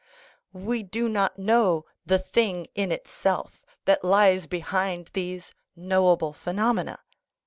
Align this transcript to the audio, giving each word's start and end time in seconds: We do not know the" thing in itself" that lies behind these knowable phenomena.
We 0.51 0.81
do 0.81 1.07
not 1.07 1.37
know 1.37 1.85
the" 2.07 2.17
thing 2.33 2.65
in 2.73 2.91
itself" 2.91 3.61
that 3.85 4.03
lies 4.03 4.47
behind 4.47 5.11
these 5.13 5.53
knowable 5.75 6.33
phenomena. 6.33 7.01